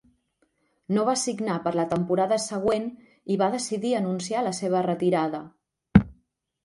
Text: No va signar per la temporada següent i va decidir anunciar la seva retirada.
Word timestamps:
No 0.95 1.03
va 1.09 1.13
signar 1.23 1.57
per 1.67 1.73
la 1.81 1.85
temporada 1.91 2.39
següent 2.45 2.87
i 3.35 3.39
va 3.45 3.53
decidir 3.59 3.95
anunciar 4.01 4.43
la 4.49 4.55
seva 4.61 4.85
retirada. 4.93 5.43